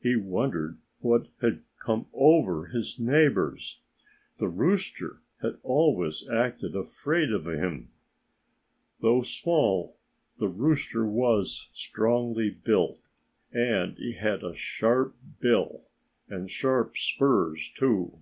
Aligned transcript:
He 0.00 0.16
wondered 0.16 0.76
what 0.98 1.28
had 1.40 1.62
come 1.78 2.06
over 2.12 2.66
his 2.66 2.98
neighbors. 2.98 3.78
The 4.38 4.48
rooster 4.48 5.22
had 5.40 5.58
always 5.62 6.28
acted 6.28 6.74
afraid 6.74 7.30
of 7.32 7.46
him. 7.46 7.92
Though 8.98 9.22
small, 9.22 9.96
the 10.40 10.48
rooster 10.48 11.06
was 11.06 11.68
strongly 11.72 12.50
built. 12.50 13.00
And 13.52 13.96
he 13.98 14.14
had 14.14 14.42
a 14.42 14.52
sharp 14.52 15.14
bill 15.38 15.84
and 16.28 16.50
sharp 16.50 16.96
spurs, 16.96 17.70
too. 17.72 18.18